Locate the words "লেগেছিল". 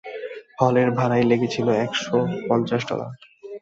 1.23-1.67